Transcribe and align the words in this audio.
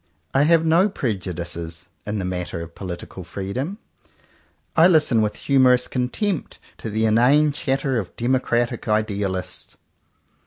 I 0.33 0.45
have 0.45 0.65
no 0.65 0.89
prejudices 0.89 1.87
in 2.07 2.17
the 2.17 2.25
matter 2.25 2.59
of 2.59 2.73
political 2.73 3.23
freedom. 3.23 3.77
I 4.75 4.87
listen 4.87 5.21
with 5.21 5.35
humourous 5.35 5.87
contempt 5.87 6.57
to 6.77 6.89
the 6.89 7.05
inane 7.05 7.51
chatter 7.51 7.99
of 7.99 8.15
Demo 8.15 8.39
cratic 8.39 8.87
Idealists. 8.87 9.77